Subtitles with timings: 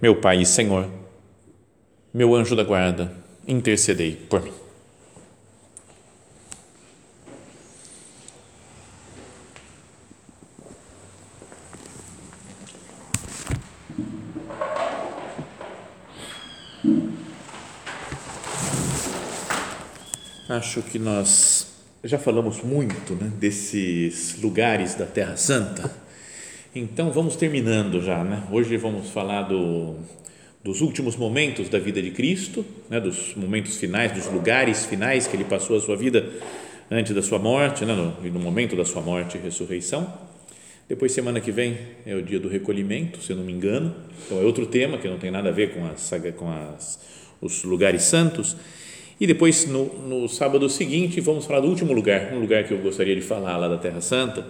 [0.00, 0.88] meu Pai e Senhor,
[2.12, 3.12] meu anjo da guarda,
[3.46, 4.52] intercedei por mim.
[20.48, 21.66] Acho que nós
[22.04, 26.05] já falamos muito né, desses lugares da Terra Santa
[26.78, 28.42] então vamos terminando já, né?
[28.52, 29.94] Hoje vamos falar do,
[30.62, 33.00] dos últimos momentos da vida de Cristo, né?
[33.00, 36.28] Dos momentos finais, dos lugares finais que ele passou a sua vida
[36.90, 37.94] antes da sua morte, né?
[37.94, 40.12] no, no momento da sua morte e ressurreição.
[40.86, 43.94] Depois semana que vem é o dia do recolhimento, se eu não me engano.
[44.26, 47.00] Então é outro tema que não tem nada a ver com as com as,
[47.40, 48.54] os lugares santos.
[49.18, 52.78] E depois no, no sábado seguinte vamos falar do último lugar, um lugar que eu
[52.78, 54.44] gostaria de falar lá da Terra Santa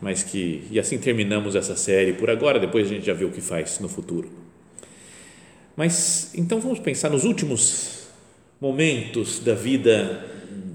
[0.00, 3.30] mas que e assim terminamos essa série por agora, depois a gente já vê o
[3.30, 4.30] que faz no futuro.
[5.76, 8.08] Mas então vamos pensar nos últimos
[8.60, 10.24] momentos da vida,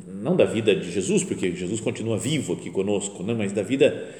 [0.07, 3.33] não da vida de Jesus, porque Jesus continua vivo aqui conosco, né?
[3.33, 4.15] mas da vida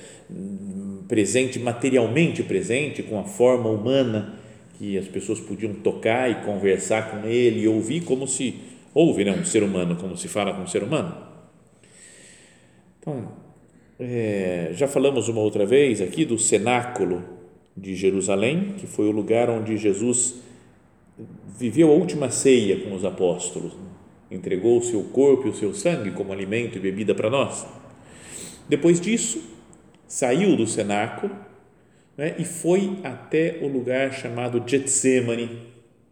[1.07, 4.39] presente, materialmente presente, com a forma humana
[4.77, 8.55] que as pessoas podiam tocar e conversar com ele e ouvir como se
[8.93, 9.31] ouve né?
[9.31, 11.15] um ser humano, como se fala com um ser humano.
[12.99, 13.44] Então,
[13.99, 17.23] é, já falamos uma outra vez aqui do cenáculo
[17.75, 20.35] de Jerusalém, que foi o lugar onde Jesus
[21.57, 23.73] viveu a última ceia com os apóstolos,
[24.29, 27.65] entregou o seu corpo e o seu sangue como alimento e bebida para nós.
[28.67, 29.41] Depois disso,
[30.07, 31.33] saiu do cenáculo
[32.17, 35.49] né, e foi até o lugar chamado Getsemane,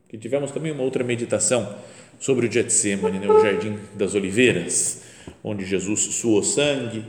[0.08, 1.76] que tivemos também uma outra meditação
[2.20, 5.04] sobre o Getsemane, né, o Jardim das Oliveiras,
[5.44, 7.04] onde Jesus suou sangue,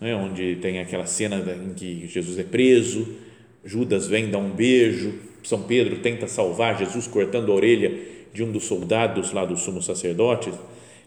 [0.00, 3.16] né, onde tem aquela cena em que Jesus é preso,
[3.64, 7.92] Judas vem dar um beijo, São Pedro tenta salvar Jesus cortando a orelha
[8.32, 10.52] de um dos soldados lá do sumo sacerdote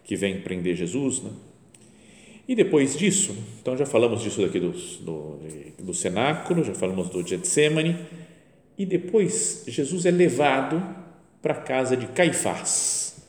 [0.04, 1.22] que vem prender Jesus.
[1.22, 1.32] Né?
[2.48, 5.40] E depois disso, então já falamos disso daqui do, do,
[5.80, 7.96] do cenáculo, já falamos do Getsemane,
[8.78, 10.84] e depois Jesus é levado
[11.42, 13.26] para a casa de Caifás.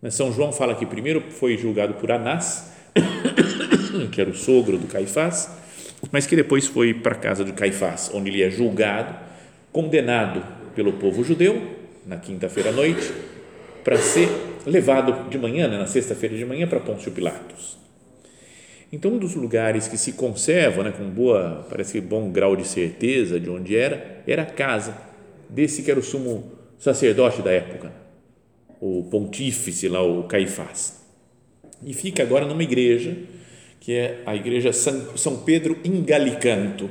[0.00, 2.72] Né, São João fala que primeiro foi julgado por Anás,
[4.10, 5.50] que era o sogro do Caifás,
[6.10, 9.14] mas que depois foi para a casa de Caifás, onde ele é julgado,
[9.70, 10.42] condenado
[10.74, 11.62] pelo povo judeu,
[12.06, 13.12] na quinta-feira à noite,
[13.84, 14.28] para ser
[14.66, 17.78] levado de manhã, né, na sexta-feira de manhã, para Pôncio Pilatos.
[18.92, 22.66] Então, um dos lugares que se conserva, né, com boa, parece que bom grau de
[22.66, 24.96] certeza de onde era, era a casa
[25.48, 27.92] desse que era o sumo sacerdote da época,
[28.80, 31.00] o pontífice lá, o Caifás.
[31.84, 33.16] E fica agora numa igreja
[33.82, 36.88] que é a igreja São Pedro em Galicanto,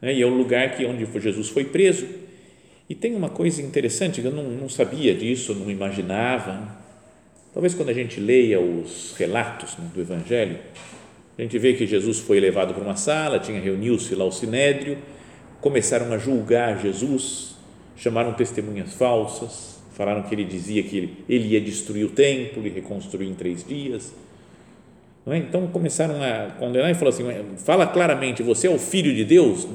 [0.00, 0.14] né?
[0.14, 2.06] e é o lugar que onde Jesus foi preso.
[2.88, 6.78] E tem uma coisa interessante que eu não, não sabia disso, não imaginava.
[7.52, 10.60] Talvez quando a gente leia os relatos né, do Evangelho,
[11.36, 14.98] a gente vê que Jesus foi levado para uma sala, tinha reuniu-se lá o sinédrio,
[15.60, 17.56] começaram a julgar Jesus,
[17.96, 22.70] chamaram testemunhas falsas, falaram que ele dizia que ele, ele ia destruir o templo e
[22.70, 24.12] reconstruir em três dias
[25.26, 25.38] é?
[25.38, 27.24] Então começaram a condenar e falou assim:
[27.58, 29.66] fala claramente, você é o filho de Deus?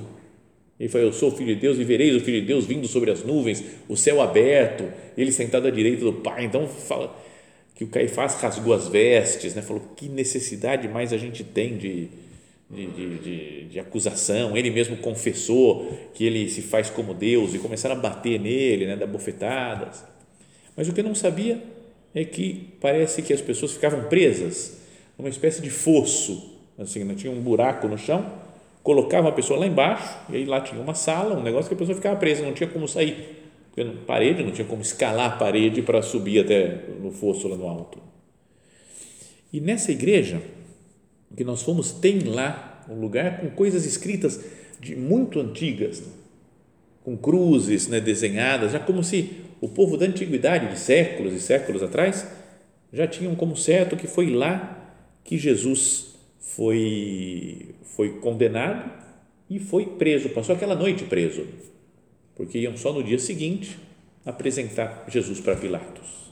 [0.79, 2.87] Ele falou: Eu sou o filho de Deus e vereis o filho de Deus vindo
[2.87, 4.85] sobre as nuvens, o céu aberto,
[5.17, 6.45] ele sentado à direita do Pai.
[6.45, 7.15] Então fala
[7.75, 9.61] que o Caifás rasgou as vestes, né?
[9.61, 12.09] falou: Que necessidade mais a gente tem de,
[12.69, 14.57] de, de, de, de acusação?
[14.57, 18.95] Ele mesmo confessou que ele se faz como Deus e começaram a bater nele, né?
[18.95, 20.03] dar bofetadas.
[20.75, 21.61] Mas o que eu não sabia
[22.13, 24.84] é que parece que as pessoas ficavam presas
[25.17, 27.15] uma espécie de fosso, assim, né?
[27.15, 28.25] tinha um buraco no chão,
[28.83, 31.77] colocava a pessoa lá embaixo e aí lá tinha uma sala, um negócio que a
[31.77, 35.37] pessoa ficava presa, não tinha como sair, porque não, parede, não tinha como escalar a
[35.37, 37.99] parede para subir até no fosso lá no alto.
[39.51, 40.41] E nessa igreja
[41.35, 44.39] que nós fomos tem lá um lugar com coisas escritas
[44.79, 46.03] de muito antigas,
[47.03, 51.81] com cruzes né, desenhadas, já como se o povo da antiguidade, de séculos e séculos
[51.81, 52.27] atrás,
[52.91, 54.84] já tinham como certo que foi lá
[55.25, 58.89] que Jesus foi, foi condenado
[59.49, 61.45] e foi preso, passou aquela noite preso,
[62.35, 63.77] porque iam só no dia seguinte
[64.25, 66.31] apresentar Jesus para Pilatos.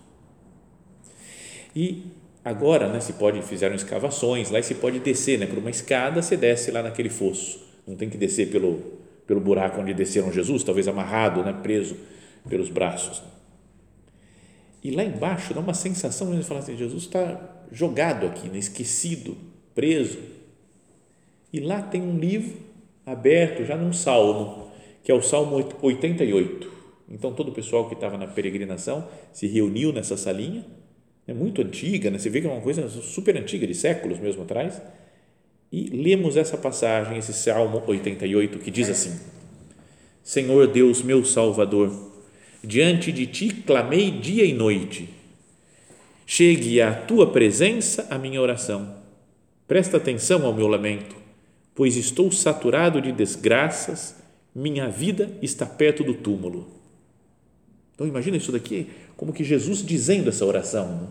[1.75, 2.03] E
[2.45, 6.21] agora, né, se pode, fizeram escavações lá e se pode descer, né, por uma escada,
[6.21, 7.61] você desce lá naquele fosso.
[7.87, 8.79] Não tem que descer pelo,
[9.25, 11.97] pelo buraco onde desceram Jesus, talvez amarrado, né, preso
[12.47, 13.23] pelos braços.
[14.83, 19.35] E lá embaixo dá uma sensação de falar assim, Jesus está jogado aqui, né, esquecido,
[19.75, 20.19] preso.
[21.51, 22.55] E lá tem um livro
[23.05, 24.71] aberto já num salmo,
[25.03, 26.71] que é o Salmo 88.
[27.09, 30.65] Então todo o pessoal que estava na peregrinação se reuniu nessa salinha
[31.27, 32.17] é muito antiga, né?
[32.17, 34.81] você vê que é uma coisa super antiga, de séculos mesmo atrás,
[35.71, 39.17] e lemos essa passagem, esse Salmo 88, que diz assim:
[40.21, 41.91] Senhor Deus, meu Salvador,
[42.63, 45.09] diante de ti clamei dia e noite,
[46.25, 48.95] chegue à tua presença a minha oração.
[49.67, 51.15] Presta atenção ao meu lamento,
[51.73, 54.15] pois estou saturado de desgraças,
[54.53, 56.67] minha vida está perto do túmulo.
[57.93, 61.09] Então imagina isso daqui, como que Jesus dizendo essa oração.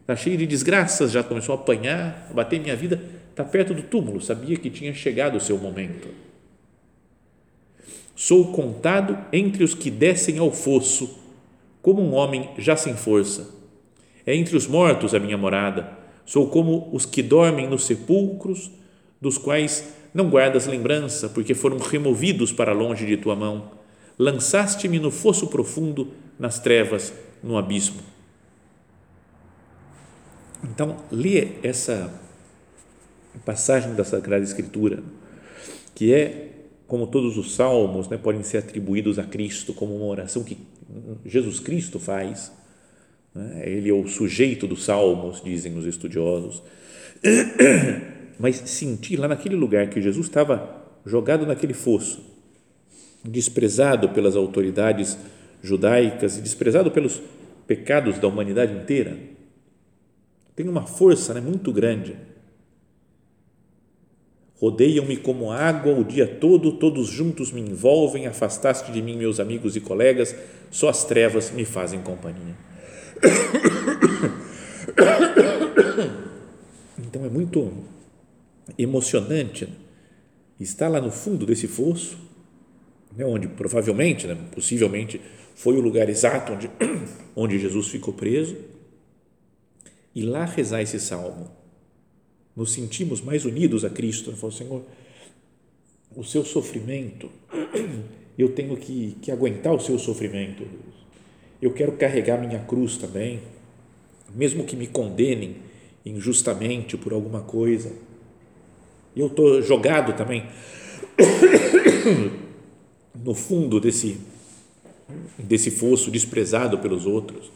[0.00, 3.82] Está cheio de desgraças, já começou a apanhar, a bater minha vida, está perto do
[3.82, 6.08] túmulo, sabia que tinha chegado o seu momento.
[8.14, 11.18] Sou contado entre os que descem ao fosso,
[11.82, 13.63] como um homem já sem força.
[14.26, 15.90] É entre os mortos a minha morada.
[16.24, 18.70] Sou como os que dormem nos sepulcros,
[19.20, 23.84] dos quais não guardas lembrança, porque foram removidos para longe de tua mão
[24.18, 27.12] lançaste-me no fosso profundo, nas trevas,
[27.42, 28.00] no abismo.
[30.62, 32.12] Então, lê essa
[33.44, 35.02] passagem da Sagrada Escritura,
[35.94, 36.50] que é,
[36.86, 40.56] como todos os salmos, né, podem ser atribuídos a Cristo, como uma oração que
[41.24, 42.52] Jesus Cristo faz.
[43.34, 43.62] Né?
[43.66, 46.62] Ele é o sujeito dos salmos, dizem os estudiosos.
[48.38, 52.22] Mas sentir lá naquele lugar que Jesus estava jogado naquele fosso,
[53.24, 55.18] desprezado pelas autoridades
[55.62, 57.20] judaicas e desprezado pelos
[57.66, 59.16] pecados da humanidade inteira,
[60.54, 62.16] tem uma força né, muito grande.
[64.56, 69.74] Rodeiam-me como água o dia todo, todos juntos me envolvem, afastaste de mim meus amigos
[69.76, 70.34] e colegas,
[70.70, 72.54] só as trevas me fazem companhia.
[76.98, 77.72] Então é muito
[78.76, 79.68] emocionante
[80.58, 82.16] estar lá no fundo desse fosso
[83.16, 85.20] né, onde provavelmente, né, possivelmente,
[85.54, 86.70] foi o lugar exato onde,
[87.34, 88.56] onde Jesus ficou preso,
[90.14, 91.50] e lá rezar esse salmo.
[92.54, 94.30] Nos sentimos mais unidos a Cristo.
[94.30, 94.36] Né?
[94.36, 94.84] Falou, Senhor,
[96.14, 97.28] o seu sofrimento,
[98.38, 100.64] eu tenho que, que aguentar o seu sofrimento.
[101.64, 103.40] Eu quero carregar minha cruz também,
[104.34, 105.56] mesmo que me condenem
[106.04, 107.90] injustamente por alguma coisa.
[109.16, 110.46] Eu estou jogado também
[113.16, 114.20] no fundo desse,
[115.38, 117.50] desse fosso, desprezado pelos outros.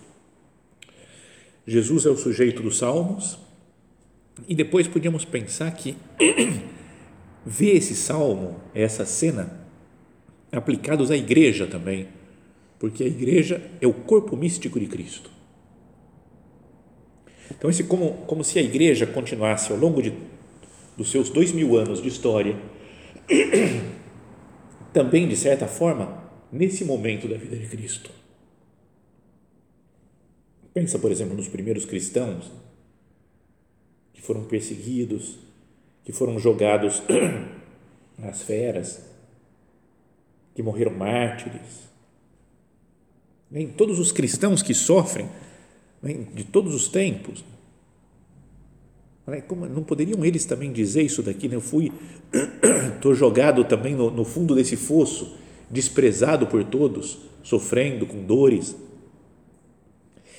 [1.66, 3.38] Jesus é o sujeito dos salmos,
[4.48, 5.94] e depois podíamos pensar que
[7.44, 9.60] ver esse salmo, essa cena,
[10.50, 12.08] aplicados à igreja também,
[12.78, 15.30] porque a igreja é o corpo místico de Cristo.
[17.50, 20.12] Então, esse como, como se a igreja continuasse ao longo de,
[20.96, 22.56] dos seus dois mil anos de história
[24.92, 28.10] também, de certa forma, nesse momento da vida de Cristo.
[30.72, 32.52] Pensa, por exemplo, nos primeiros cristãos
[34.12, 35.38] que foram perseguidos,
[36.04, 37.02] que foram jogados
[38.16, 39.04] nas feras,
[40.54, 41.87] que morreram mártires.
[43.52, 45.28] Em todos os cristãos que sofrem,
[46.34, 47.44] de todos os tempos,
[49.46, 51.48] como, não poderiam eles também dizer isso daqui?
[51.48, 51.56] Né?
[51.56, 51.92] Eu fui,
[52.96, 55.36] estou jogado também no, no fundo desse fosso,
[55.70, 58.74] desprezado por todos, sofrendo com dores.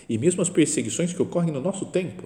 [0.07, 2.23] E mesmo as perseguições que ocorrem no nosso tempo,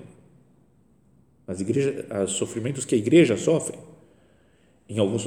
[1.46, 3.78] as igrejas, os sofrimentos que a igreja sofre,
[4.88, 5.26] em alguns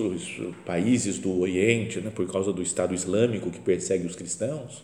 [0.65, 4.83] países do Oriente, né, por causa do Estado Islâmico que persegue os cristãos.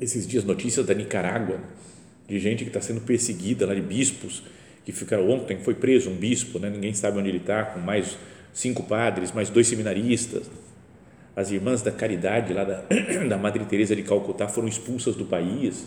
[0.00, 1.60] Esses dias, notícias da Nicarágua,
[2.26, 4.42] de gente que está sendo perseguida lá, de bispos
[4.84, 6.70] que ficaram ontem, foi preso um bispo, né?
[6.70, 8.16] ninguém sabe onde ele está, com mais
[8.52, 10.50] cinco padres, mais dois seminaristas.
[11.36, 12.84] As irmãs da caridade lá da,
[13.28, 15.86] da Madre Teresa de Calcutá foram expulsas do país.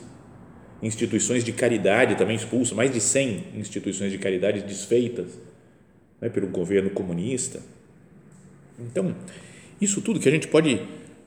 [0.81, 5.39] Instituições de caridade também expulsas, mais de 100 instituições de caridade desfeitas
[6.21, 7.61] né, pelo governo comunista.
[8.79, 9.15] Então,
[9.81, 10.81] isso tudo que a gente pode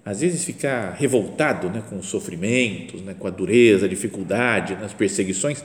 [0.07, 4.95] às vezes ficar revoltado né, com os sofrimentos, né, com a dureza, a dificuldade, nas
[4.95, 5.63] perseguições,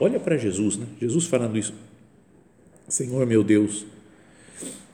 [0.00, 0.86] Olha para Jesus, né?
[1.00, 1.74] Jesus falando isso.
[2.88, 3.84] Senhor meu Deus,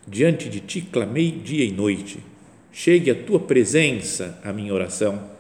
[0.09, 2.19] diante de ti clamei dia e noite,
[2.73, 5.31] chegue a tua presença a minha oração,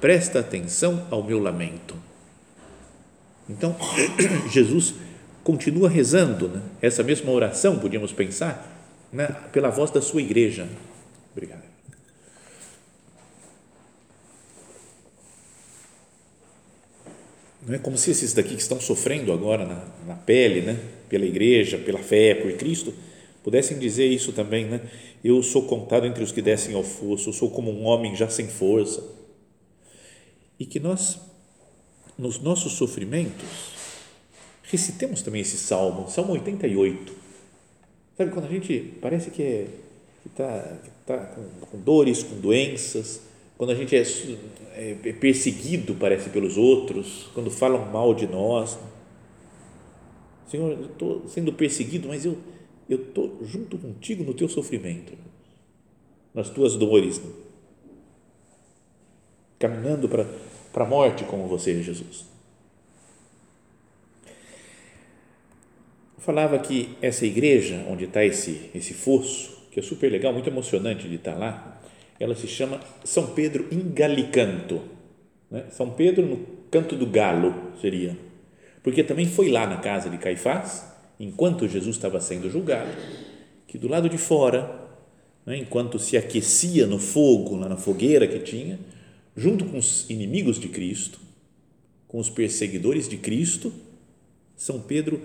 [0.00, 1.94] presta atenção ao meu lamento.
[3.48, 3.76] Então,
[4.50, 4.94] Jesus
[5.44, 6.62] continua rezando né?
[6.80, 8.74] essa mesma oração, podíamos pensar,
[9.12, 9.28] né?
[9.52, 10.66] pela voz da sua igreja.
[17.70, 20.76] Não é como se esses daqui que estão sofrendo agora na, na pele, né?
[21.08, 22.92] pela igreja, pela fé, por Cristo,
[23.44, 24.80] pudessem dizer isso também, né?
[25.22, 28.28] Eu sou contado entre os que descem ao fosso, eu sou como um homem já
[28.28, 29.04] sem força.
[30.58, 31.20] E que nós,
[32.18, 33.46] nos nossos sofrimentos,
[34.64, 37.14] recitemos também esse salmo, Salmo 88.
[38.16, 39.66] Sabe, quando a gente parece que é,
[40.26, 43.20] está tá com, com dores, com doenças,
[43.60, 44.00] quando a gente é,
[44.72, 48.78] é, é perseguido, parece, pelos outros, quando falam mal de nós.
[50.46, 52.38] Senhor, eu estou sendo perseguido, mas eu
[52.88, 55.12] estou junto contigo no teu sofrimento,
[56.32, 57.20] nas tuas dores,
[59.58, 60.26] caminhando para
[60.82, 62.24] a morte como você, Jesus.
[66.16, 70.48] Eu falava que essa igreja, onde está esse, esse fosso, que é super legal, muito
[70.48, 71.79] emocionante de estar tá lá,
[72.20, 74.82] ela se chama São Pedro em Galicanto.
[75.50, 75.64] Né?
[75.70, 78.16] São Pedro no canto do galo, seria.
[78.82, 80.84] Porque também foi lá na casa de Caifás,
[81.18, 82.90] enquanto Jesus estava sendo julgado,
[83.66, 84.88] que do lado de fora,
[85.46, 88.78] né, enquanto se aquecia no fogo, lá na fogueira que tinha,
[89.34, 91.18] junto com os inimigos de Cristo,
[92.06, 93.72] com os perseguidores de Cristo,
[94.56, 95.22] São Pedro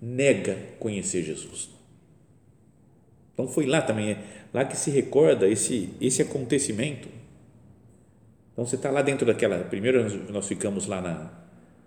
[0.00, 1.68] nega conhecer Jesus.
[3.34, 7.08] Então foi lá também, é lá que se recorda esse, esse acontecimento.
[8.52, 9.58] Então você está lá dentro daquela.
[9.64, 11.30] Primeiro nós ficamos lá na.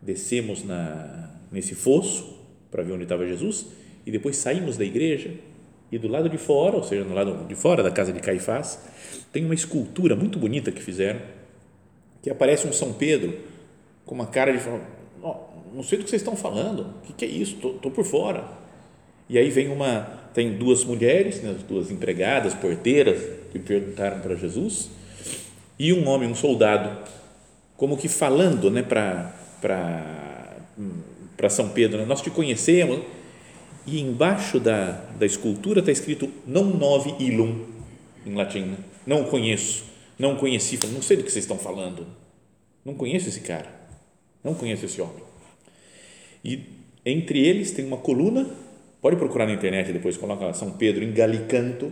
[0.02, 2.40] descemos na, nesse fosso
[2.70, 3.68] para ver onde estava Jesus
[4.06, 5.34] e depois saímos da igreja
[5.92, 8.80] e do lado de fora, ou seja, no lado de fora da casa de Caifás,
[9.32, 11.20] tem uma escultura muito bonita que fizeram
[12.22, 13.38] que aparece um São Pedro
[14.06, 14.64] com uma cara de
[15.22, 15.36] oh,
[15.74, 17.56] não sei do que vocês estão falando, o que, que é isso?
[17.56, 18.46] Estou por fora.
[19.28, 23.22] E aí vem uma tem duas mulheres, né, duas empregadas, porteiras,
[23.52, 24.90] que perguntaram para Jesus,
[25.78, 27.10] e um homem, um soldado,
[27.76, 29.34] como que falando né, para
[31.50, 33.00] São Pedro: né, Nós te conhecemos.
[33.84, 37.66] E embaixo da, da escultura está escrito não nove ilum,
[38.24, 38.62] em latim.
[38.62, 38.78] Né?
[39.08, 39.86] Não conheço,
[40.20, 42.06] não conheci, não sei do que vocês estão falando.
[42.86, 43.74] Não conheço esse cara,
[44.44, 45.24] não conheço esse homem.
[46.46, 46.64] E
[47.04, 48.48] entre eles tem uma coluna
[49.02, 51.92] Pode procurar na internet depois, coloca São Pedro em Galicanto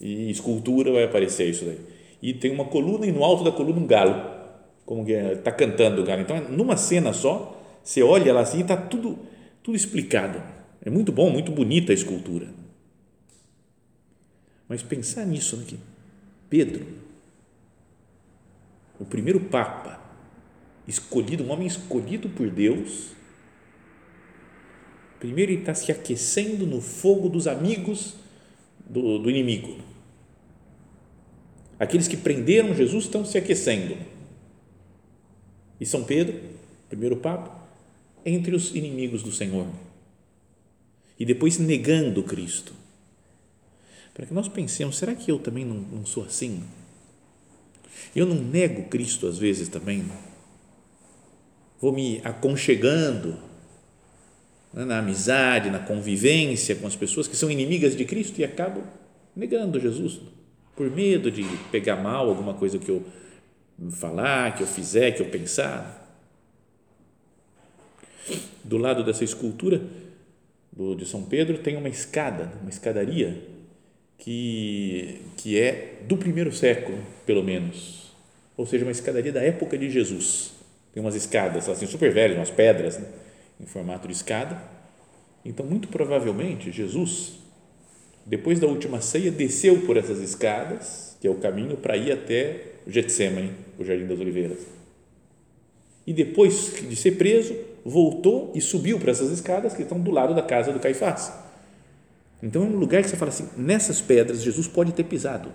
[0.00, 1.80] e escultura vai aparecer isso daí.
[2.22, 4.38] E tem uma coluna e no alto da coluna um galo,
[4.86, 6.22] como que está cantando o galo.
[6.22, 9.18] Então, numa cena só, você olha lá assim e está tudo,
[9.62, 10.40] tudo explicado.
[10.80, 12.46] É muito bom, muito bonita a escultura.
[14.68, 15.80] Mas pensar nisso aqui, né,
[16.48, 16.86] Pedro,
[19.00, 20.00] o primeiro Papa,
[20.86, 23.12] escolhido, um homem escolhido por Deus,
[25.18, 28.14] Primeiro ele está se aquecendo no fogo dos amigos
[28.88, 29.78] do, do inimigo.
[31.78, 33.96] Aqueles que prenderam Jesus estão se aquecendo.
[35.80, 36.40] E São Pedro,
[36.88, 37.68] primeiro Papa,
[38.24, 39.66] entre os inimigos do Senhor.
[41.18, 42.72] E depois negando Cristo.
[44.14, 46.64] Para que nós pensemos, será que eu também não, não sou assim?
[48.14, 50.04] Eu não nego Cristo às vezes também?
[51.80, 53.47] Vou me aconchegando
[54.72, 58.84] na amizade, na convivência com as pessoas que são inimigas de Cristo e acabam
[59.34, 60.20] negando Jesus
[60.76, 63.04] por medo de pegar mal alguma coisa que eu
[63.90, 65.96] falar, que eu fizer, que eu pensar.
[68.62, 69.80] Do lado dessa escultura
[70.96, 73.42] de São Pedro tem uma escada, uma escadaria
[74.18, 78.12] que, que é do primeiro século, pelo menos,
[78.56, 80.52] ou seja, uma escadaria da época de Jesus.
[80.92, 83.06] Tem umas escadas assim super velhas, umas pedras, né?
[83.60, 84.62] Em formato de escada.
[85.44, 87.34] Então, muito provavelmente, Jesus,
[88.26, 92.74] depois da última ceia, desceu por essas escadas, que é o caminho para ir até
[92.86, 94.58] o Getsemane, o Jardim das Oliveiras.
[96.06, 100.34] E depois de ser preso, voltou e subiu para essas escadas que estão do lado
[100.34, 101.32] da casa do Caifás.
[102.42, 105.50] Então, é um lugar que você fala assim: nessas pedras, Jesus pode ter pisado.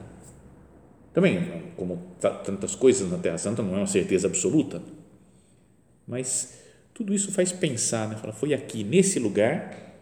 [1.13, 4.81] Também, como tantas coisas na Terra Santa, não é uma certeza absoluta,
[6.07, 6.62] mas
[6.93, 8.15] tudo isso faz pensar, né?
[8.15, 9.93] Fala, foi aqui, nesse lugar,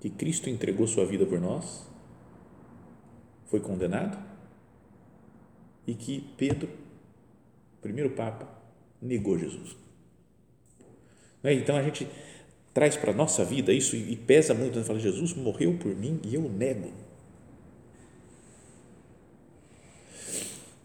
[0.00, 1.86] que Cristo entregou sua vida por nós,
[3.46, 4.18] foi condenado
[5.86, 6.68] e que Pedro,
[7.82, 8.48] primeiro Papa,
[9.00, 9.76] negou Jesus.
[11.42, 11.54] Né?
[11.54, 12.06] Então a gente
[12.72, 14.84] traz para a nossa vida isso e pesa muito, né?
[14.84, 16.92] fala, Jesus morreu por mim e eu nego.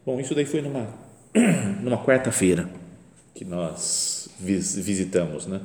[0.06, 0.98] Bom, isso daí foi numa,
[1.82, 2.83] numa quarta-feira
[3.34, 5.62] que nós visitamos, né?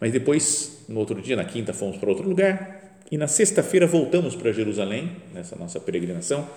[0.00, 4.34] Mas depois, no outro dia, na quinta, fomos para outro lugar e na sexta-feira voltamos
[4.34, 6.48] para Jerusalém, nessa nossa peregrinação,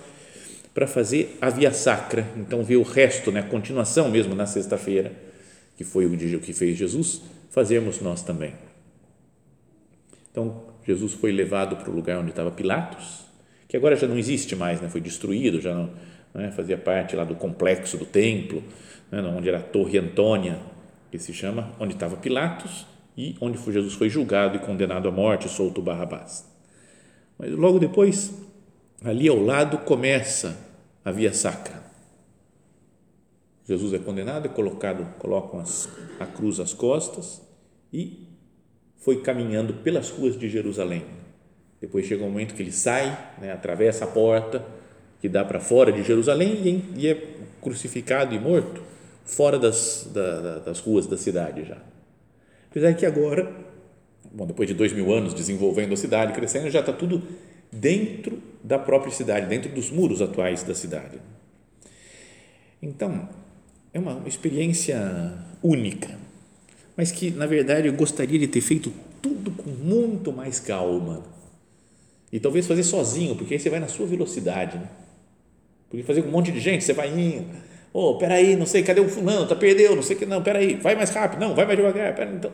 [0.73, 2.27] para fazer a Via Sacra.
[2.37, 3.41] Então, ver o resto, né?
[3.41, 5.11] a continuação mesmo na sexta-feira,
[5.77, 8.53] que foi o que fez Jesus, fazermos nós também.
[10.31, 13.25] Então, Jesus foi levado para o lugar onde estava Pilatos,
[13.67, 14.89] que agora já não existe mais, né?
[14.89, 15.89] foi destruído, já não
[16.33, 16.51] né?
[16.51, 18.63] fazia parte lá do complexo do templo,
[19.11, 19.21] né?
[19.21, 20.59] onde era a Torre Antônia,
[21.11, 22.85] que se chama, onde estava Pilatos
[23.17, 26.47] e onde Jesus foi julgado e condenado à morte, solto Barrabás.
[27.37, 28.33] Mas logo depois,
[29.03, 30.57] ali ao lado, começa
[31.03, 31.83] a via sacra.
[33.67, 35.89] Jesus é condenado, é colocado, colocam as,
[36.19, 37.41] a cruz às costas
[37.93, 38.27] e
[38.97, 41.03] foi caminhando pelas ruas de Jerusalém.
[41.79, 44.65] Depois chega um momento que ele sai, né, atravessa a porta
[45.21, 48.81] que dá para fora de Jerusalém e, é crucificado e morto
[49.29, 51.77] fora das, da, das ruas da cidade já.
[52.69, 53.51] Apesar que agora,
[54.31, 57.21] bom, depois de dois mil anos desenvolvendo a cidade, crescendo, já está tudo
[57.71, 61.19] dentro da própria cidade, dentro dos muros atuais da cidade.
[62.81, 63.29] Então,
[63.93, 66.17] é uma experiência única,
[66.97, 71.23] mas que, na verdade, eu gostaria de ter feito tudo com muito mais calma.
[72.31, 74.77] E talvez fazer sozinho, porque aí você vai na sua velocidade.
[74.77, 74.89] Né?
[75.89, 77.68] Porque fazer com um monte de gente, você vai indo.
[77.91, 79.47] Ô, oh, peraí, não sei, cadê o fulano?
[79.47, 82.35] Tá perdeu, não sei que, não, peraí, vai mais rápido, não, vai mais devagar, peraí,
[82.35, 82.51] então.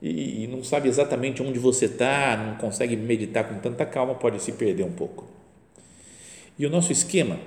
[0.00, 4.40] E, e não sabe exatamente onde você está, não consegue meditar com tanta calma, pode
[4.40, 5.26] se perder um pouco.
[6.56, 7.40] E o nosso esquema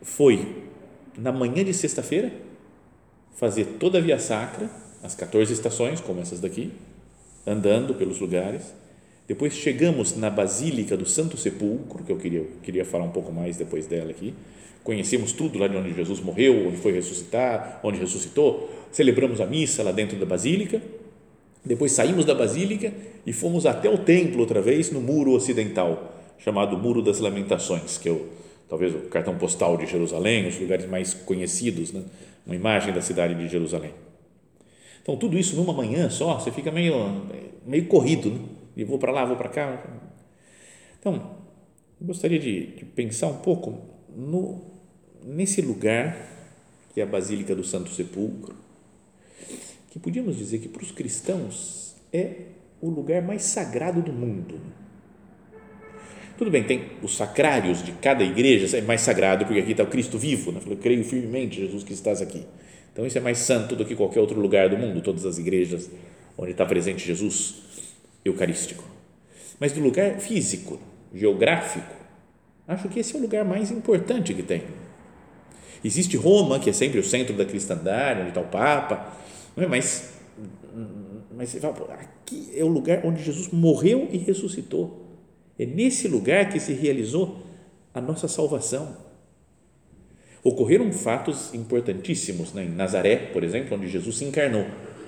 [0.00, 0.64] foi,
[1.18, 2.32] na manhã de sexta-feira,
[3.34, 4.70] fazer toda a via sacra,
[5.02, 6.72] as 14 estações, como essas daqui,
[7.46, 8.74] andando pelos lugares.
[9.28, 13.58] Depois chegamos na Basílica do Santo Sepulcro, que eu queria, queria falar um pouco mais
[13.58, 14.34] depois dela aqui
[14.82, 19.82] conhecemos tudo lá de onde Jesus morreu, onde foi ressuscitar, onde ressuscitou, celebramos a missa
[19.82, 20.80] lá dentro da basílica,
[21.64, 22.92] depois saímos da basílica
[23.26, 28.08] e fomos até o templo outra vez no muro ocidental, chamado Muro das Lamentações, que
[28.08, 28.26] é o,
[28.68, 32.02] talvez o cartão postal de Jerusalém, os lugares mais conhecidos, né?
[32.46, 33.92] uma imagem da cidade de Jerusalém.
[35.02, 36.94] Então, tudo isso numa manhã só, você fica meio,
[37.66, 38.38] meio corrido, né?
[38.76, 39.84] e vou para lá, vou para cá.
[40.98, 41.36] Então,
[42.00, 43.78] gostaria de, de pensar um pouco
[44.16, 44.69] no
[45.24, 46.16] nesse lugar,
[46.94, 48.54] que é a Basílica do Santo Sepulcro,
[49.90, 52.34] que podíamos dizer que para os cristãos é
[52.80, 54.60] o lugar mais sagrado do mundo.
[56.38, 59.88] Tudo bem, tem os sacrários de cada igreja, é mais sagrado porque aqui está o
[59.88, 60.60] Cristo vivo, né?
[60.66, 62.46] eu creio firmemente, Jesus, que estás aqui.
[62.92, 65.90] Então, isso é mais santo do que qualquer outro lugar do mundo, todas as igrejas
[66.36, 67.56] onde está presente Jesus
[68.24, 68.82] eucarístico.
[69.58, 70.80] Mas do lugar físico,
[71.14, 71.94] geográfico,
[72.66, 74.62] acho que esse é o lugar mais importante que tem
[75.82, 79.14] Existe Roma, que é sempre o centro da cristandade, onde está o Papa,
[79.56, 79.66] é?
[79.66, 80.12] mas,
[81.34, 85.06] mas você aqui é o lugar onde Jesus morreu e ressuscitou.
[85.58, 87.38] É nesse lugar que se realizou
[87.94, 88.96] a nossa salvação.
[90.42, 92.64] Ocorreram fatos importantíssimos né?
[92.64, 94.66] em Nazaré, por exemplo, onde Jesus se encarnou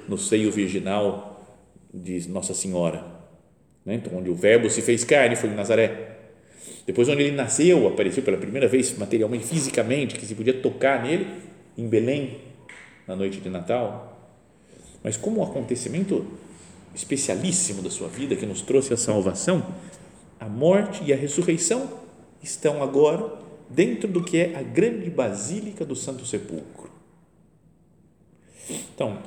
[0.08, 1.40] no seio virginal
[1.92, 3.04] de Nossa Senhora,
[3.84, 3.94] né?
[3.94, 6.21] então, onde o Verbo se fez carne foi em Nazaré
[6.86, 11.26] depois, onde ele nasceu, apareceu pela primeira vez materialmente, fisicamente, que se podia tocar nele,
[11.76, 12.38] em Belém,
[13.06, 14.30] na noite de Natal.
[15.02, 16.26] Mas, como um acontecimento
[16.94, 19.64] especialíssimo da sua vida, que nos trouxe a salvação,
[20.38, 21.88] a morte e a ressurreição
[22.42, 23.32] estão agora
[23.70, 26.90] dentro do que é a grande basílica do Santo Sepulcro.
[28.94, 29.18] Então,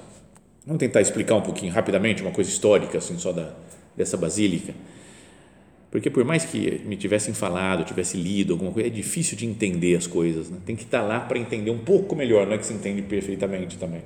[0.65, 3.53] vamos tentar explicar um pouquinho rapidamente uma coisa histórica assim só da
[3.95, 4.73] dessa basílica.
[5.95, 9.95] Porque por mais que me tivessem falado, tivesse lido alguma coisa, é difícil de entender
[9.95, 10.49] as coisas.
[10.49, 10.57] Né?
[10.65, 13.77] Tem que estar lá para entender um pouco melhor, não é que se entende perfeitamente
[13.77, 14.01] também.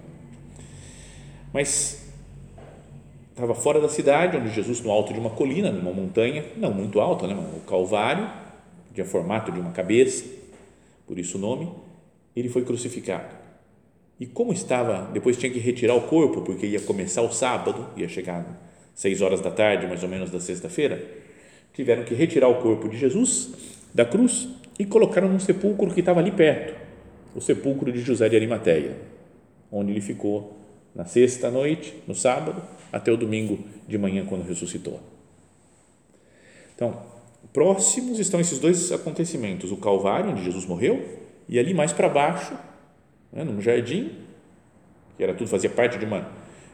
[1.52, 2.08] Mas
[3.32, 6.99] estava fora da cidade, onde Jesus, no alto de uma colina, numa montanha, não muito
[6.99, 7.34] alta, né?
[7.34, 8.30] o Calvário,
[8.93, 10.25] tinha formato de uma cabeça,
[11.08, 11.71] por isso o nome,
[12.36, 13.36] ele foi crucificado.
[14.19, 18.08] E como estava, depois tinha que retirar o corpo, porque ia começar o sábado, ia
[18.08, 18.45] chegar
[18.93, 21.28] seis horas da tarde, mais ou menos da sexta-feira,
[21.80, 23.52] tiveram que retirar o corpo de Jesus
[23.94, 26.76] da cruz e colocaram num sepulcro que estava ali perto,
[27.34, 28.98] o sepulcro de José de Arimateia,
[29.72, 30.58] onde ele ficou
[30.94, 32.62] na sexta noite, no sábado,
[32.92, 35.00] até o domingo de manhã, quando ressuscitou.
[36.76, 37.02] Então,
[37.54, 41.02] próximos estão esses dois acontecimentos: o Calvário, onde Jesus morreu,
[41.48, 42.58] e ali mais para baixo,
[43.32, 44.12] né, num jardim,
[45.15, 46.30] que era tudo, fazia parte de uma,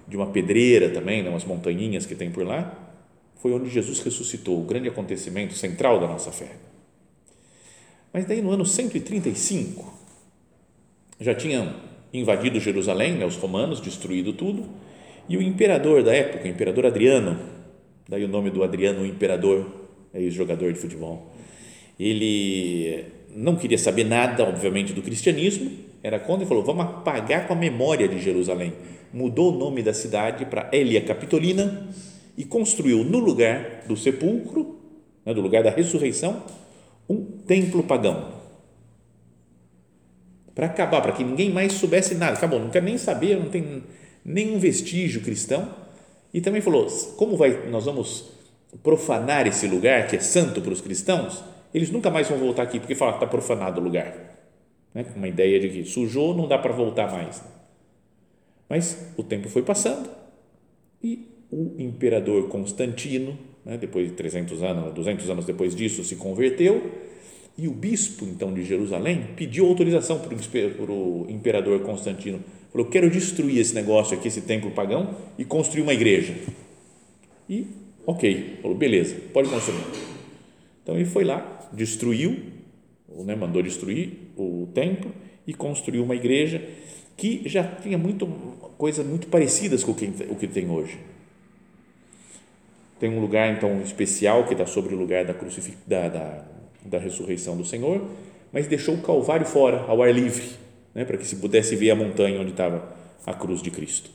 [0.07, 2.84] de uma pedreira também, né, umas montanhinhas que tem por lá,
[3.41, 6.51] foi onde Jesus ressuscitou, o grande acontecimento central da nossa fé.
[8.11, 9.93] Mas daí no ano 135,
[11.19, 11.75] já tinham
[12.13, 14.65] invadido Jerusalém, né, os romanos, destruído tudo,
[15.27, 17.37] e o imperador da época, o imperador Adriano,
[18.07, 19.69] daí o nome do Adriano, o imperador,
[20.13, 21.33] ex-jogador de futebol,
[21.99, 25.71] ele não queria saber nada, obviamente, do cristianismo,
[26.01, 28.73] era contra e falou: vamos apagar com a memória de Jerusalém.
[29.11, 31.89] Mudou o nome da cidade para Elia Capitolina
[32.37, 34.79] e construiu no lugar do sepulcro,
[35.25, 36.43] né, do lugar da ressurreição,
[37.09, 38.33] um templo pagão.
[40.53, 42.37] Para acabar, para que ninguém mais soubesse nada.
[42.37, 43.83] Acabou, não quer nem saber, não tem
[44.23, 45.69] nenhum vestígio cristão.
[46.33, 48.31] E também falou: como vai, nós vamos
[48.81, 51.43] profanar esse lugar que é santo para os cristãos?
[51.73, 54.15] Eles nunca mais vão voltar aqui porque fala que está profanado o lugar.
[54.93, 55.05] Né?
[55.15, 57.43] Uma ideia de que sujou, não dá para voltar mais.
[58.69, 60.09] Mas o tempo foi passando
[61.03, 66.91] e o imperador Constantino, né, depois de 300 anos, 200 anos depois disso, se converteu
[67.57, 70.33] e o bispo, então, de Jerusalém pediu autorização para
[70.91, 72.41] o imperador Constantino.
[72.69, 76.35] Falou: Quero destruir esse negócio aqui, esse templo pagão, e construir uma igreja.
[77.49, 77.65] E,
[78.05, 79.79] ok, falou: Beleza, pode construir.
[80.83, 82.35] Então ele foi lá, destruiu,
[83.23, 85.09] né, mandou destruir o templo
[85.47, 86.61] e construiu uma igreja
[87.15, 88.27] que já tinha muito,
[88.77, 91.14] coisas muito parecidas com o que, o que tem hoje
[92.99, 96.45] tem um lugar, então, especial que está sobre o lugar da, crucifix, da, da,
[96.85, 98.01] da ressurreição do Senhor,
[98.51, 100.45] mas deixou o Calvário fora, ao ar livre,
[100.93, 104.09] né, para que se pudesse ver a montanha onde estava a cruz de Cristo.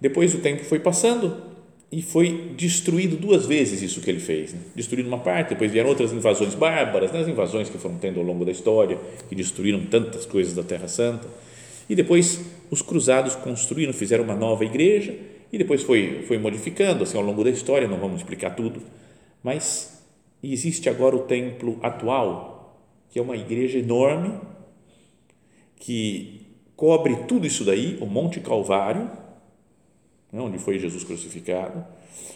[0.00, 1.54] Depois o tempo foi passando
[1.92, 4.52] e foi destruído duas vezes isso que ele fez.
[4.52, 4.58] Né?
[4.74, 7.20] Destruído uma parte, depois vieram outras invasões bárbaras, né?
[7.20, 10.88] as invasões que foram tendo ao longo da história, que destruíram tantas coisas da Terra
[10.88, 11.28] Santa.
[11.88, 15.14] E depois os cruzados construíram, fizeram uma nova igreja
[15.54, 18.82] e depois foi, foi modificando assim, ao longo da história, não vamos explicar tudo,
[19.40, 20.04] mas
[20.42, 22.76] existe agora o templo atual,
[23.08, 24.34] que é uma igreja enorme,
[25.76, 26.40] que
[26.74, 29.08] cobre tudo isso daí, o Monte Calvário,
[30.32, 31.84] né, onde foi Jesus crucificado,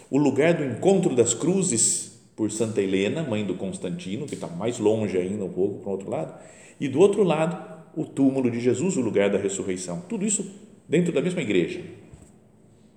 [0.09, 4.79] o lugar do encontro das cruzes por Santa Helena, mãe do Constantino, que está mais
[4.79, 6.41] longe ainda um pouco para o outro lado,
[6.79, 10.01] e do outro lado, o túmulo de Jesus, o lugar da ressurreição.
[10.07, 10.49] Tudo isso
[10.87, 11.81] dentro da mesma igreja.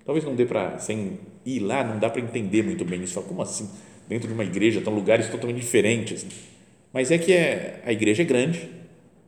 [0.05, 3.21] Talvez não dê para, sem ir lá, não dá para entender muito bem isso.
[3.21, 3.69] Como assim?
[4.07, 6.25] Dentro de uma igreja, estão lugares totalmente diferentes.
[6.91, 8.69] Mas é que é, a igreja é grande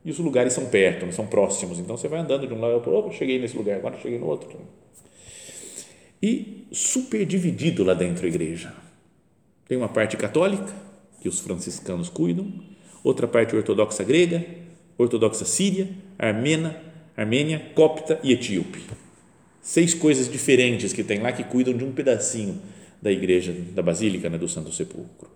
[0.04, 1.78] e os lugares são perto, são próximos.
[1.78, 4.18] Então você vai andando de um lado para o outro, cheguei nesse lugar, agora cheguei
[4.18, 4.48] no outro.
[6.22, 8.72] E super dividido lá dentro da igreja.
[9.66, 10.72] Tem uma parte católica,
[11.20, 12.52] que os franciscanos cuidam,
[13.02, 14.44] outra parte ortodoxa grega,
[14.96, 16.80] ortodoxa síria, armena,
[17.16, 19.05] armênia, copta e etíope
[19.66, 22.62] seis coisas diferentes que tem lá que cuidam de um pedacinho
[23.02, 25.28] da igreja, da basílica, né, do Santo Sepulcro.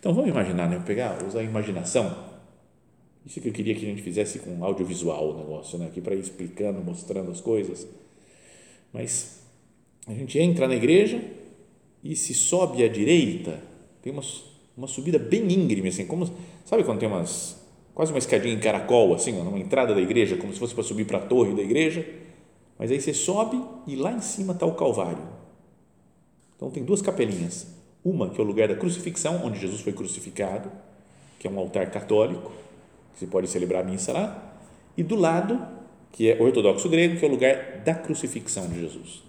[0.00, 2.12] Então vamos imaginar, né, pegar, usar a imaginação.
[3.24, 6.16] Isso que eu queria que a gente fizesse com audiovisual o negócio, né, aqui para
[6.16, 7.86] ir explicando, mostrando as coisas.
[8.92, 9.38] Mas
[10.08, 11.22] a gente entra na igreja
[12.02, 13.60] e se sobe à direita,
[14.02, 14.22] tem uma,
[14.76, 16.28] uma subida bem íngreme, assim, como,
[16.64, 17.56] sabe quando tem umas,
[17.94, 21.06] quase uma escadinha em caracol, assim, numa entrada da igreja, como se fosse para subir
[21.06, 22.04] para a torre da igreja,
[22.82, 25.22] mas aí você sobe e lá em cima está o Calvário.
[26.56, 27.68] Então tem duas capelinhas.
[28.04, 30.68] Uma que é o lugar da crucifixão, onde Jesus foi crucificado,
[31.38, 32.50] que é um altar católico,
[33.12, 34.58] que você pode celebrar a missa lá.
[34.96, 35.64] E do lado,
[36.10, 39.22] que é ortodoxo grego, que é o lugar da crucifixão de Jesus.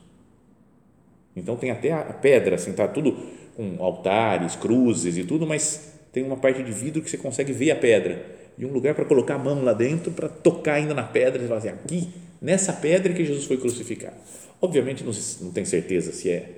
[1.36, 3.16] Então tem até a pedra, assim, tá tudo
[3.56, 7.70] com altares, cruzes e tudo, mas tem uma parte de vidro que você consegue ver
[7.70, 8.26] a pedra
[8.58, 11.48] e um lugar para colocar a mão lá dentro para tocar ainda na pedra e
[11.48, 12.10] falar assim, aqui
[12.44, 14.18] nessa pedra que Jesus foi crucificado.
[14.62, 16.50] Obviamente não, não tem certeza se é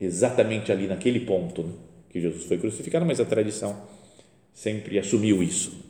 [0.00, 1.72] exatamente ali naquele ponto né,
[2.08, 3.76] que Jesus foi crucificado, mas a tradição
[4.54, 5.84] sempre assumiu isso.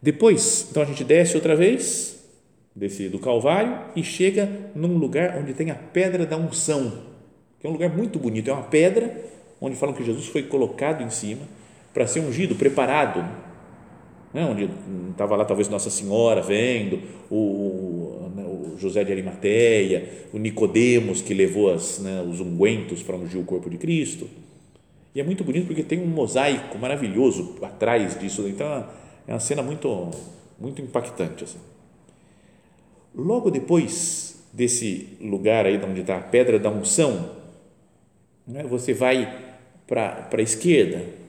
[0.00, 2.24] Depois, então a gente desce outra vez,
[2.74, 7.02] desce do Calvário e chega num lugar onde tem a pedra da unção,
[7.58, 9.14] que é um lugar muito bonito, é uma pedra
[9.60, 11.42] onde falam que Jesus foi colocado em cima
[11.92, 13.24] para ser ungido, preparado
[14.32, 14.68] né, onde
[15.10, 17.36] estava lá talvez Nossa Senhora vendo, o,
[18.78, 23.68] José de Arimateia, o Nicodemos que levou as, né, os ungüentos para ungir o corpo
[23.68, 24.28] de Cristo.
[25.14, 28.46] E é muito bonito porque tem um mosaico maravilhoso atrás disso.
[28.48, 28.66] Então
[29.26, 30.10] é uma cena muito
[30.58, 31.58] muito impactante assim.
[33.14, 37.30] Logo depois desse lugar aí onde está a pedra da unção,
[38.46, 39.50] né, você vai
[39.86, 41.22] para a esquerda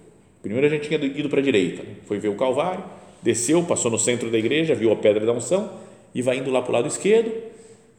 [0.43, 2.83] Primeiro a gente tinha ido para a direita, foi ver o Calvário,
[3.21, 5.71] desceu, passou no centro da igreja, viu a pedra da unção
[6.13, 7.31] e vai indo lá para o lado esquerdo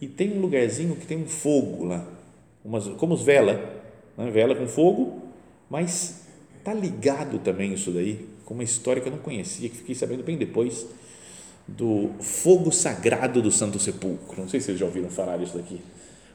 [0.01, 2.07] e tem um lugarzinho que tem um fogo lá,
[2.65, 3.83] umas, como os vela,
[4.17, 4.31] né?
[4.31, 5.23] vela com fogo,
[5.69, 6.27] mas
[6.59, 10.23] está ligado também isso daí com uma história que eu não conhecia, que fiquei sabendo
[10.23, 10.87] bem depois,
[11.67, 14.43] do fogo sagrado do Santo Sepulcro.
[14.43, 15.81] Não sei se vocês já ouviram falar disso daqui.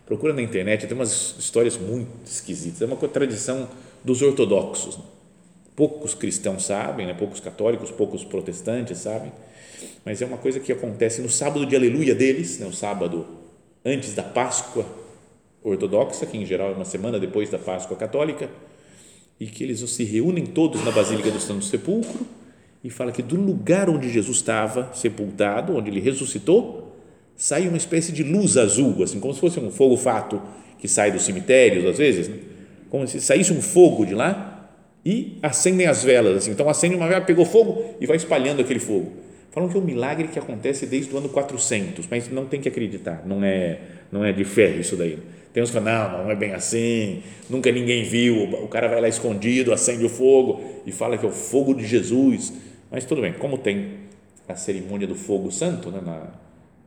[0.05, 2.81] Procura na internet, tem umas histórias muito esquisitas.
[2.81, 3.69] É uma tradição
[4.03, 4.97] dos ortodoxos.
[5.79, 7.13] Poucos cristãos sabem, né?
[7.13, 9.31] poucos católicos, poucos protestantes sabem,
[10.03, 12.65] mas é uma coisa que acontece no sábado de aleluia deles, né?
[12.65, 13.25] o sábado
[13.85, 14.85] antes da Páscoa
[15.63, 18.49] ortodoxa, que em geral é uma semana depois da Páscoa católica,
[19.39, 22.27] e que eles se reúnem todos na Basílica do Santo Sepulcro
[22.83, 26.93] e fala que do lugar onde Jesus estava sepultado, onde ele ressuscitou,
[27.37, 30.41] sai uma espécie de luz azul, assim como se fosse um fogo fato
[30.77, 32.37] que sai dos cemitérios às vezes, né?
[32.89, 34.58] como se saísse um fogo de lá
[35.05, 36.51] e acendem as velas, assim.
[36.51, 39.11] Então acende uma vela, pegou fogo e vai espalhando aquele fogo.
[39.51, 42.69] Falam que é um milagre que acontece desde o ano 400, mas não tem que
[42.69, 43.79] acreditar, não é,
[44.11, 45.17] não é de fé isso daí.
[45.51, 49.01] Tem uns que falam, não, não é bem assim, nunca ninguém viu, o cara vai
[49.01, 52.53] lá escondido, acende o fogo e fala que é o fogo de Jesus.
[52.91, 53.93] Mas tudo bem, como tem
[54.47, 56.27] a cerimônia do fogo santo né, na,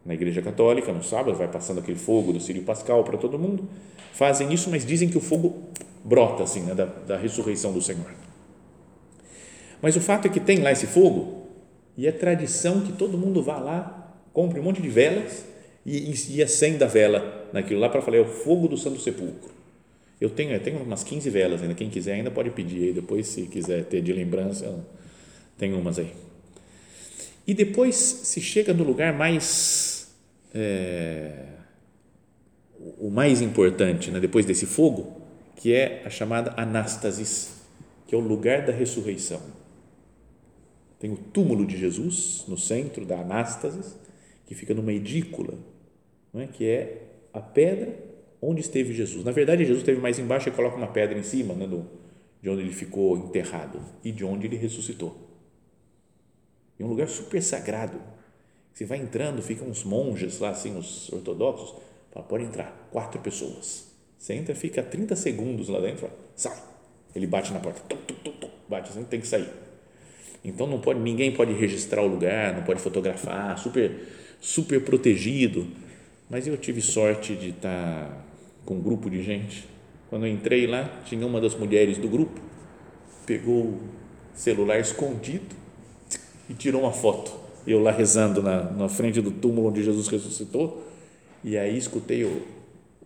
[0.07, 3.69] na Igreja Católica, no sábado, vai passando aquele fogo do Sírio Pascal para todo mundo,
[4.13, 5.69] fazem isso, mas dizem que o fogo
[6.05, 8.13] brota assim, né, da, da ressurreição do Senhor.
[9.81, 11.49] Mas o fato é que tem lá esse fogo
[11.97, 15.45] e é tradição que todo mundo vá lá, compre um monte de velas
[15.85, 19.01] e, e, e acenda a vela naquilo lá para falar, é o fogo do Santo
[19.01, 19.51] Sepulcro.
[20.21, 23.27] Eu tenho, eu tenho umas 15 velas ainda, quem quiser ainda pode pedir aí, depois
[23.27, 24.73] se quiser ter de lembrança,
[25.59, 26.13] tem umas aí.
[27.47, 30.15] E depois se chega no lugar mais,
[30.55, 31.33] é,
[32.99, 35.22] o mais importante, né, depois desse fogo,
[35.63, 37.63] que é a chamada Anástasis,
[38.09, 39.41] que é o lugar da ressurreição.
[40.99, 43.97] Tem o túmulo de Jesus no centro da Anástasis,
[44.45, 45.55] que fica numa edícula,
[46.35, 46.49] é?
[46.49, 47.97] que é a pedra
[48.41, 49.25] onde esteve Jesus.
[49.25, 51.87] Na verdade, Jesus esteve mais embaixo e coloca uma pedra em cima né, do,
[52.43, 55.17] de onde ele ficou enterrado e de onde ele ressuscitou.
[56.77, 58.01] É um lugar super sagrado.
[58.73, 61.77] Você vai entrando, ficam uns monges lá, assim, os ortodoxos,
[62.11, 63.92] fala, pode entrar, quatro pessoas.
[64.23, 66.57] Você entra, fica 30 segundos lá dentro, sai.
[67.13, 69.49] Ele bate na porta, tum, tum, tum, bate assim, tem que sair.
[70.45, 73.91] Então não pode, ninguém pode registrar o lugar, não pode fotografar, super,
[74.41, 75.67] super protegido
[76.33, 78.27] mas eu tive sorte de estar
[78.65, 79.69] com um grupo de gente.
[80.09, 82.41] Quando eu entrei lá, tinha uma das mulheres do grupo,
[83.27, 83.81] pegou o
[84.33, 85.55] celular escondido
[86.49, 87.31] e tirou uma foto.
[87.67, 90.83] Eu lá rezando na, na frente do túmulo onde Jesus ressuscitou,
[91.45, 92.41] e aí escutei o,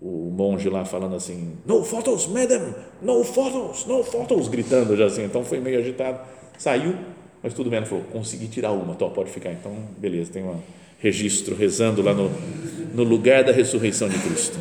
[0.07, 5.25] o monge lá falando assim: No photos, madam, no photos, no photos, gritando já assim.
[5.25, 6.21] Então foi meio agitado.
[6.57, 6.95] Saiu,
[7.43, 7.85] mas tudo bem.
[7.85, 9.53] Falou: Consegui tirar uma, tô, pode ficar.
[9.53, 10.61] Então, beleza, tem um
[10.99, 12.31] registro rezando lá no,
[12.95, 14.59] no lugar da ressurreição de Cristo.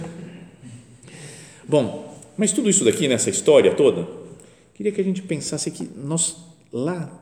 [1.67, 4.07] Bom, mas tudo isso daqui nessa história toda,
[4.73, 6.37] queria que a gente pensasse que nós
[6.71, 7.21] lá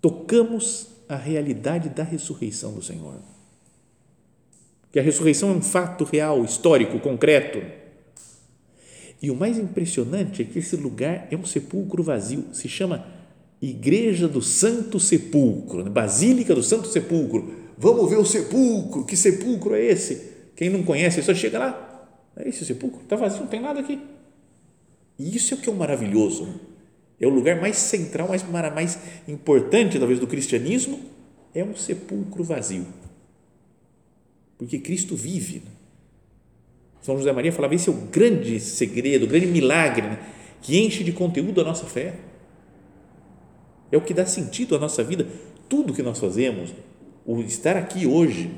[0.00, 3.16] tocamos a realidade da ressurreição do Senhor.
[4.90, 7.60] Que a ressurreição é um fato real, histórico, concreto.
[9.20, 13.04] E o mais impressionante é que esse lugar é um sepulcro vazio, se chama
[13.60, 15.90] Igreja do Santo Sepulcro, né?
[15.90, 17.52] Basílica do Santo Sepulcro.
[17.76, 20.32] Vamos ver o sepulcro, que sepulcro é esse?
[20.56, 24.00] Quem não conhece, só chega lá, é esse sepulcro, está vazio, não tem nada aqui.
[25.18, 26.48] E isso é o que é o maravilhoso.
[27.20, 31.00] É o lugar mais central, mais, mais importante, talvez, do cristianismo,
[31.52, 32.86] é um sepulcro vazio.
[34.58, 35.62] Porque Cristo vive.
[35.64, 35.70] Né?
[37.00, 40.18] São José Maria falava, esse é o grande segredo, o grande milagre né?
[40.60, 42.14] que enche de conteúdo a nossa fé.
[43.90, 45.26] É o que dá sentido à nossa vida.
[45.68, 46.74] Tudo que nós fazemos,
[47.24, 48.50] o estar aqui hoje,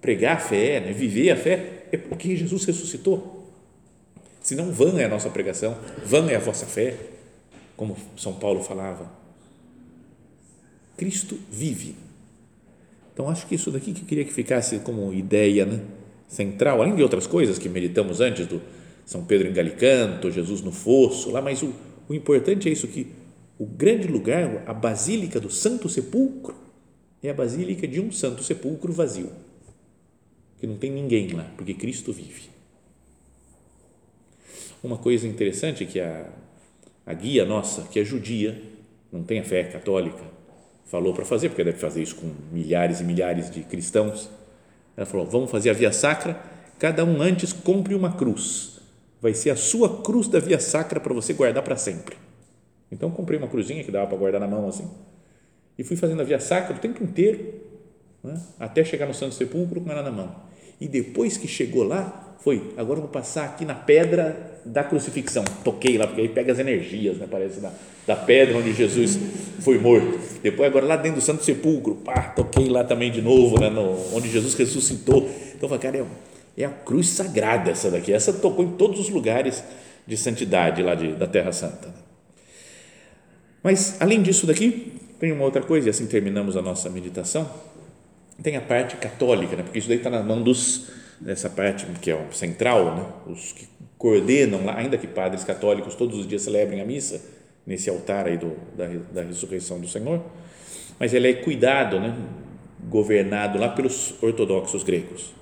[0.00, 3.52] pregar a fé, né, viver a fé, é porque Jesus ressuscitou.
[4.40, 6.96] Senão, vã é a nossa pregação, vã é a vossa fé,
[7.76, 9.12] como São Paulo falava.
[10.96, 11.94] Cristo vive.
[13.20, 15.82] Então, acho que isso daqui que eu queria que ficasse como ideia né,
[16.26, 18.62] central, além de outras coisas que meditamos antes, do
[19.04, 21.70] São Pedro em Galicanto, Jesus no fosso, lá, mas o,
[22.08, 23.08] o importante é isso que
[23.58, 26.54] o grande lugar, a Basílica do Santo Sepulcro,
[27.22, 29.30] é a Basílica de um Santo Sepulcro vazio
[30.58, 32.48] que não tem ninguém lá, porque Cristo vive.
[34.82, 36.26] Uma coisa interessante que a,
[37.04, 38.62] a guia nossa, que é judia,
[39.12, 40.39] não tem a fé católica,
[40.90, 44.28] falou para fazer, porque deve fazer isso com milhares e milhares de cristãos.
[44.96, 46.38] Ela falou: vamos fazer a via sacra,
[46.78, 48.80] cada um antes compre uma cruz.
[49.22, 52.16] Vai ser a sua cruz da via sacra para você guardar para sempre.
[52.90, 54.90] Então comprei uma cruzinha que dava para guardar na mão assim.
[55.78, 57.54] E fui fazendo a via sacra o tempo inteiro,
[58.24, 58.42] né?
[58.58, 60.34] até chegar no Santo Sepulcro com ela na mão.
[60.80, 65.44] E depois que chegou lá, Foi, agora vou passar aqui na pedra da crucifixão.
[65.62, 67.26] Toquei lá, porque aí pega as energias, né?
[67.30, 67.70] Parece da,
[68.06, 69.18] da pedra onde Jesus
[69.60, 70.18] foi morto.
[70.42, 73.68] Depois, agora lá dentro do Santo Sepulcro, pá, toquei lá também de novo, né?
[73.68, 75.28] No, onde Jesus ressuscitou.
[75.54, 78.10] Então, falei, cara, é, é a cruz sagrada essa daqui.
[78.10, 79.62] Essa tocou em todos os lugares
[80.06, 81.94] de santidade lá de, da Terra Santa.
[83.62, 87.48] Mas, além disso daqui, tem uma outra coisa, e assim terminamos a nossa meditação.
[88.42, 89.62] Tem a parte católica, né?
[89.62, 90.88] porque isso daí está na mão dos,
[91.20, 93.06] dessa parte que é o central, né?
[93.26, 97.20] os que coordenam lá, ainda que padres católicos todos os dias celebrem a missa,
[97.66, 100.22] nesse altar aí do, da, da ressurreição do Senhor,
[100.98, 102.16] mas ele é cuidado, né?
[102.88, 105.34] governado lá pelos ortodoxos gregos.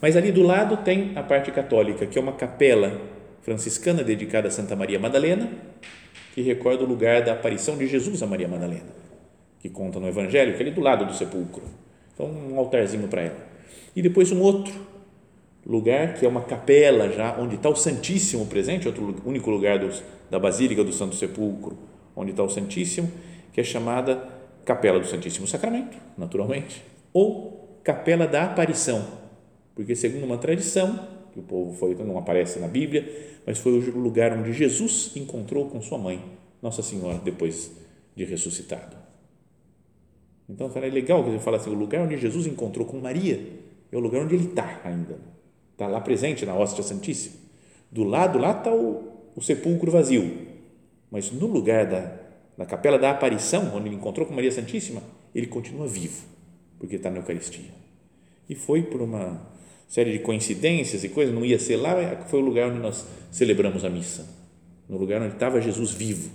[0.00, 3.00] Mas ali do lado tem a parte católica, que é uma capela
[3.40, 5.48] franciscana dedicada a Santa Maria Madalena,
[6.34, 8.92] que recorda o lugar da aparição de Jesus a Maria Madalena,
[9.58, 11.62] que conta no Evangelho, que é ali do lado do sepulcro.
[12.12, 13.46] Então, um altarzinho para ela.
[13.94, 14.74] E depois um outro
[15.66, 20.02] lugar, que é uma capela já, onde está o Santíssimo presente, outro único lugar dos,
[20.30, 21.76] da Basílica do Santo Sepulcro,
[22.14, 23.10] onde está o Santíssimo,
[23.52, 24.28] que é chamada
[24.64, 29.04] Capela do Santíssimo Sacramento, naturalmente, ou Capela da Aparição,
[29.74, 33.98] porque segundo uma tradição, que o povo foi, não aparece na Bíblia, mas foi o
[33.98, 36.24] lugar onde Jesus encontrou com sua mãe,
[36.62, 37.70] Nossa Senhora, depois
[38.14, 38.96] de ressuscitado.
[40.48, 43.40] Então, é legal que ele fala assim, o lugar onde Jesus encontrou com Maria
[43.90, 45.35] é o lugar onde ele está ainda
[45.76, 47.36] está lá presente na hóstia santíssima.
[47.92, 50.46] Do lado lá está o, o sepulcro vazio,
[51.10, 52.18] mas no lugar da,
[52.56, 55.02] da capela da aparição, onde ele encontrou com Maria Santíssima,
[55.34, 56.24] ele continua vivo,
[56.78, 57.70] porque está na Eucaristia.
[58.48, 59.40] E foi por uma
[59.86, 61.94] série de coincidências e coisas, não ia ser lá,
[62.26, 64.26] foi o lugar onde nós celebramos a missa,
[64.88, 66.30] no lugar onde estava Jesus vivo.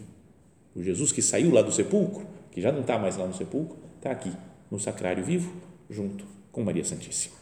[0.76, 3.78] O Jesus que saiu lá do sepulcro, que já não está mais lá no sepulcro,
[3.98, 4.32] está aqui,
[4.70, 5.52] no sacrário vivo,
[5.90, 7.42] junto com Maria Santíssima.